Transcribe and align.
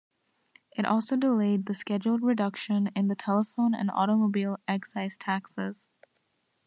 It 0.75 0.83
also 0.83 1.15
delayed 1.15 1.67
the 1.67 1.75
scheduled 1.75 2.23
reduction 2.23 2.89
in 2.95 3.07
the 3.07 3.13
telephone 3.13 3.75
and 3.75 3.91
automobile 3.91 4.57
excise 4.67 5.15
taxes. 5.15 5.89